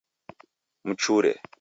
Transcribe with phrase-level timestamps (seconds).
[0.89, 1.35] Mchure